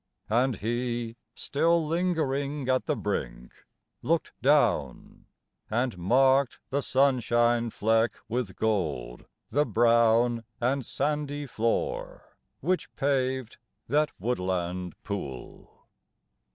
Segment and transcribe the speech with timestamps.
[0.31, 3.67] And he, still lingering at the brink,
[4.01, 5.27] looked down
[5.69, 14.09] And marked the sunshine fleck with gold the brown And sandy floor which paved that
[14.19, 15.69] woodland pool.